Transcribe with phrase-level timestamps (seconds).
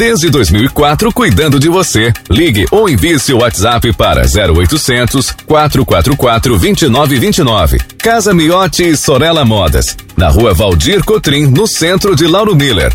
[0.00, 2.10] Desde 2004, cuidando de você.
[2.30, 7.76] Ligue ou envie seu WhatsApp para 0800 444 2929.
[7.98, 9.98] Casa Miotti e Sorella Modas.
[10.16, 12.94] Na rua Valdir Cotrim, no centro de Lauro Miller.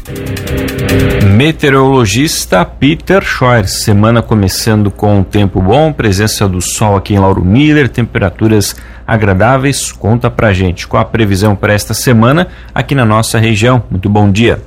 [1.23, 3.67] Meteorologista Peter Scheuer.
[3.67, 9.91] Semana começando com tempo bom, presença do sol aqui em Lauro Miller, temperaturas agradáveis.
[9.91, 13.83] Conta pra gente qual a previsão para esta semana aqui na nossa região.
[13.91, 14.59] Muito bom dia.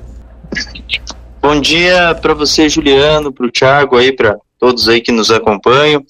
[1.40, 6.04] Bom dia para você, Juliano, para o Thiago aí, para todos aí que nos acompanham.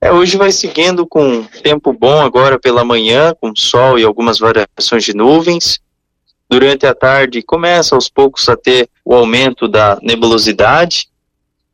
[0.00, 5.04] É, hoje vai seguindo com tempo bom agora pela manhã, com sol e algumas variações
[5.04, 5.78] de nuvens.
[6.48, 11.08] Durante a tarde começa aos poucos a ter o aumento da nebulosidade.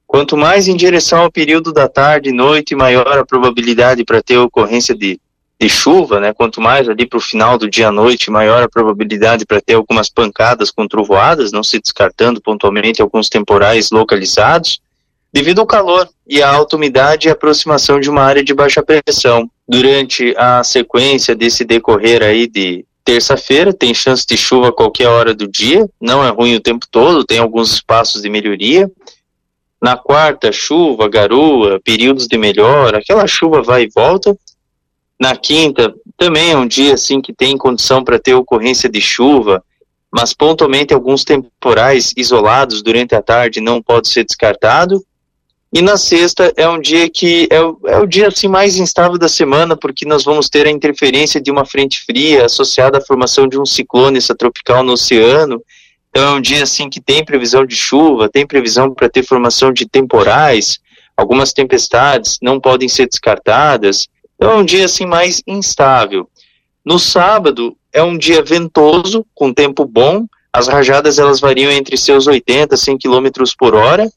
[0.04, 4.38] Quanto mais em direção ao período da tarde e noite, maior a probabilidade para ter
[4.38, 5.20] ocorrência de
[5.60, 6.32] de chuva, né?
[6.32, 9.74] Quanto mais ali para o final do dia à noite, maior a probabilidade para ter
[9.74, 14.80] algumas pancadas com trovoadas, não se descartando pontualmente alguns temporais localizados,
[15.32, 19.50] devido ao calor e à alta umidade e aproximação de uma área de baixa pressão.
[19.68, 25.34] Durante a sequência desse decorrer aí de terça-feira, tem chance de chuva a qualquer hora
[25.34, 28.88] do dia, não é ruim o tempo todo, tem alguns espaços de melhoria.
[29.80, 34.36] Na quarta, chuva, garoa, períodos de melhora, aquela chuva vai e volta.
[35.20, 39.62] Na quinta, também é um dia assim que tem condição para ter ocorrência de chuva,
[40.10, 45.02] mas pontualmente alguns temporais isolados durante a tarde não pode ser descartado.
[45.72, 49.18] E na sexta é um dia que é o, é o dia assim mais instável
[49.18, 53.46] da semana, porque nós vamos ter a interferência de uma frente fria associada à formação
[53.46, 55.62] de um ciclone tropical no oceano.
[56.08, 59.70] Então é um dia assim que tem previsão de chuva, tem previsão para ter formação
[59.70, 60.78] de temporais,
[61.14, 64.08] algumas tempestades não podem ser descartadas.
[64.38, 66.30] Então é um dia assim mais instável.
[66.84, 70.26] No sábado é um dia ventoso, com tempo bom.
[70.52, 73.26] As rajadas elas variam entre seus 80 a 100 km
[73.58, 74.08] por hora.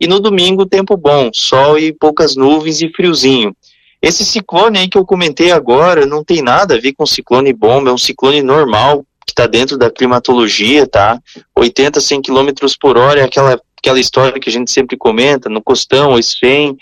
[0.00, 3.54] E no domingo tempo bom, sol e poucas nuvens e friozinho.
[4.00, 7.90] Esse ciclone aí que eu comentei agora não tem nada a ver com ciclone bomba,
[7.90, 11.18] é um ciclone normal que está dentro da climatologia, tá?
[11.56, 12.48] 80, 100 km
[12.78, 16.76] por hora é aquela, aquela história que a gente sempre comenta, no costão, 100,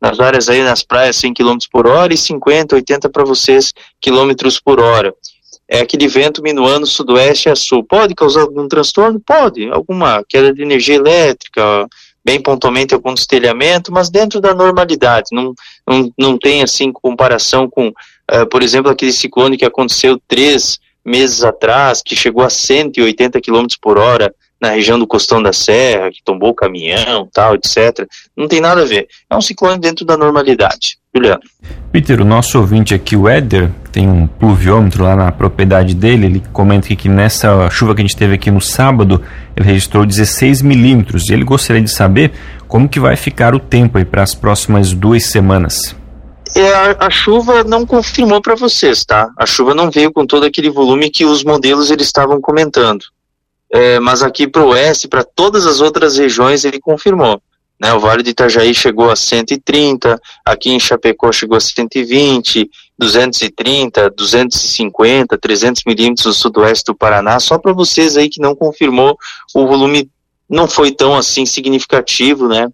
[0.00, 4.32] nas áreas aí nas praias 100 km por hora e 50, 80 para vocês km
[4.64, 5.14] por hora.
[5.68, 7.84] É aquele vento minuano sudoeste a sul.
[7.84, 9.20] Pode causar algum transtorno?
[9.20, 9.68] Pode.
[9.70, 11.86] Alguma queda de energia elétrica,
[12.24, 15.26] bem pontualmente algum destelhamento, mas dentro da normalidade.
[15.30, 15.52] Não,
[15.86, 21.44] não, não tem assim comparação com, uh, por exemplo, aquele ciclone que aconteceu três meses
[21.44, 26.22] atrás, que chegou a 180 km por hora na região do Costão da Serra, que
[26.22, 28.06] tombou o caminhão, tal, etc.
[28.36, 29.06] Não tem nada a ver.
[29.30, 30.98] É um ciclone dentro da normalidade.
[31.14, 31.40] Juliano.
[31.90, 36.42] Peter, o nosso ouvinte aqui, o Éder, tem um pluviômetro lá na propriedade dele, ele
[36.52, 39.22] comenta que nessa chuva que a gente teve aqui no sábado,
[39.56, 42.32] ele registrou 16 milímetros, e ele gostaria de saber
[42.66, 45.96] como que vai ficar o tempo aí para as próximas duas semanas.
[46.54, 49.28] É, a, a, chuva não confirmou para vocês, tá?
[49.36, 53.04] A chuva não veio com todo aquele volume que os modelos eles estavam comentando
[53.70, 57.40] é, mas aqui para o oeste, para todas as outras regiões, ele confirmou.
[57.80, 62.68] Né, o Vale do Itajaí chegou a 130, aqui em Chapecó chegou a 120,
[62.98, 69.16] 230, 250, 300 milímetros no sudoeste do Paraná, só para vocês aí que não confirmou,
[69.54, 70.10] o volume
[70.50, 72.68] não foi tão assim significativo, né?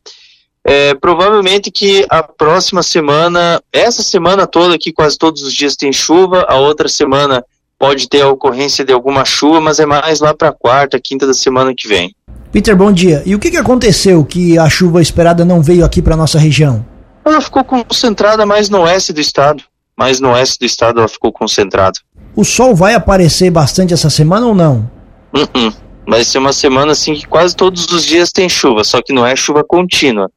[0.66, 5.92] É, provavelmente que a próxima semana, essa semana toda aqui, quase todos os dias tem
[5.92, 7.44] chuva, a outra semana
[7.84, 11.34] pode ter a ocorrência de alguma chuva, mas é mais lá para quarta, quinta da
[11.34, 12.16] semana que vem.
[12.50, 13.22] Peter, bom dia.
[13.26, 16.82] E o que, que aconteceu que a chuva esperada não veio aqui para nossa região?
[17.22, 19.62] Ela ficou concentrada mais no oeste do estado.
[19.94, 21.98] Mais no oeste do estado ela ficou concentrada.
[22.34, 24.90] O sol vai aparecer bastante essa semana ou não?
[25.34, 25.74] Uh -uh.
[26.08, 29.26] Vai ser uma semana assim que quase todos os dias tem chuva, só que não
[29.26, 30.30] é chuva contínua.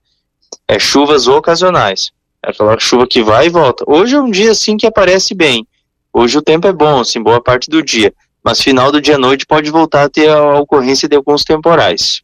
[0.68, 2.12] É chuvas ocasionais.
[2.46, 3.86] É aquela chuva que vai e volta.
[3.88, 5.66] Hoje é um dia assim que aparece bem.
[6.20, 8.12] Hoje o tempo é bom, assim, boa parte do dia,
[8.44, 12.24] mas final do dia à noite pode voltar a ter a ocorrência de alguns temporais.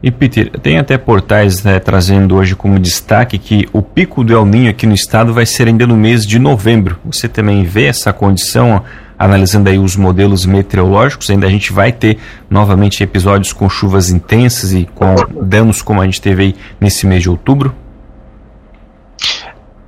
[0.00, 4.46] E Peter, tem até portais né, trazendo hoje como destaque que o pico do El
[4.46, 7.00] Ninho aqui no estado vai ser ainda no mês de novembro.
[7.04, 8.84] Você também vê essa condição,
[9.18, 12.16] analisando aí os modelos meteorológicos, ainda a gente vai ter
[12.48, 17.24] novamente episódios com chuvas intensas e com danos como a gente teve aí nesse mês
[17.24, 17.74] de outubro?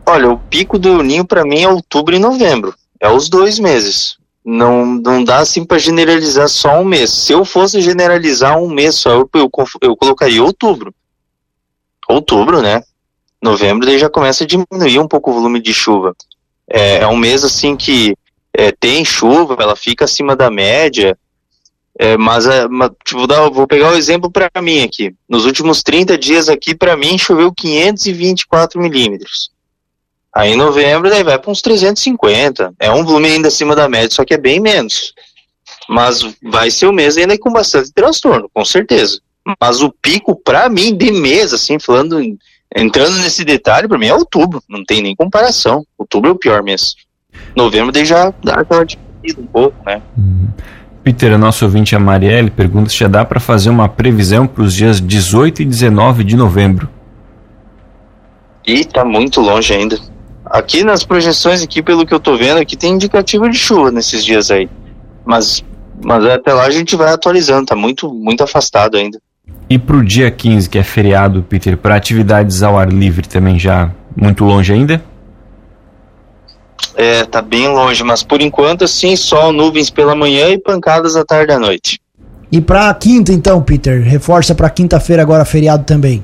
[0.04, 2.74] Olha, o pico do El Ninho para mim é outubro e novembro.
[3.02, 4.16] É os dois meses.
[4.44, 7.10] Não, não dá assim para generalizar só um mês.
[7.10, 9.50] Se eu fosse generalizar um mês só, eu, eu,
[9.80, 10.94] eu colocaria outubro.
[12.08, 12.80] Outubro, né?
[13.42, 16.14] Novembro daí já começa a diminuir um pouco o volume de chuva.
[16.70, 18.16] É, é um mês assim que
[18.54, 21.18] é, tem chuva, ela fica acima da média,
[21.98, 25.12] é, mas, é, mas tipo, vou, pegar o exemplo para mim aqui.
[25.28, 29.50] Nos últimos 30 dias aqui, para mim, choveu 524 milímetros.
[30.34, 32.74] Aí em novembro daí vai para uns 350.
[32.78, 35.12] É um volume ainda acima da média, só que é bem menos.
[35.88, 39.20] Mas vai ser o mês ainda com bastante transtorno, com certeza.
[39.60, 42.18] Mas o pico, para mim, de mês, assim, falando,
[42.74, 44.62] entrando nesse detalhe, para mim é outubro.
[44.68, 45.84] Não tem nem comparação.
[45.98, 46.94] Outubro é o pior mês.
[47.54, 50.00] Novembro daí já dá aquela diminuída um pouco, né?
[50.16, 50.48] Uhum.
[51.02, 54.62] Peter, a nossa ouvinte a Marielle pergunta se já dá para fazer uma previsão para
[54.62, 56.88] os dias 18 e 19 de novembro.
[58.64, 59.98] E tá muito longe ainda.
[60.52, 64.22] Aqui nas projeções, aqui pelo que eu tô vendo, aqui tem indicativo de chuva nesses
[64.22, 64.68] dias aí.
[65.24, 65.64] Mas,
[66.04, 69.18] mas até lá a gente vai atualizando, tá muito, muito afastado ainda.
[69.70, 73.90] E pro dia 15, que é feriado, Peter, para atividades ao ar livre também já
[74.14, 75.02] muito longe ainda?
[76.94, 81.24] É, tá bem longe, mas por enquanto assim, sol, nuvens pela manhã e pancadas à
[81.24, 81.98] tarde e à noite.
[82.50, 86.22] E pra quinta então, Peter, reforça pra quinta-feira agora feriado também.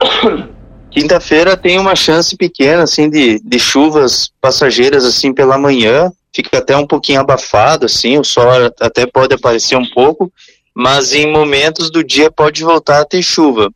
[0.92, 6.12] Quinta-feira tem uma chance pequena, assim, de, de chuvas passageiras, assim, pela manhã.
[6.34, 8.48] Fica até um pouquinho abafado, assim, o sol
[8.80, 10.30] até pode aparecer um pouco,
[10.74, 13.70] mas em momentos do dia pode voltar a ter chuva.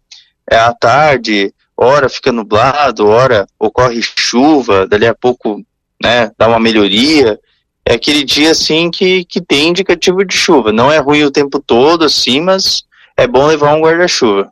[0.51, 5.63] É à tarde, hora fica nublado, hora ocorre chuva, dali a pouco,
[6.03, 7.39] né, dá uma melhoria.
[7.85, 10.73] É aquele dia, assim, que, que tem indicativo de chuva.
[10.73, 12.85] Não é ruim o tempo todo, assim, mas
[13.17, 14.51] é bom levar um guarda-chuva.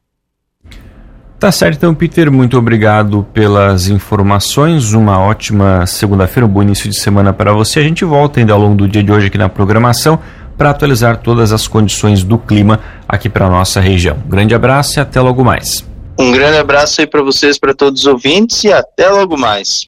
[1.45, 4.95] Tá certo, então, Peter, muito obrigado pelas informações.
[4.95, 7.81] Uma ótima segunda-feira, um bom início de semana para você.
[7.81, 10.19] A gente volta ainda ao longo do dia de hoje aqui na programação
[10.57, 14.17] para atualizar todas as condições do clima aqui para nossa região.
[14.27, 15.87] grande abraço e até logo mais.
[16.19, 19.83] Um grande abraço aí para vocês, para todos os ouvintes e até logo mais.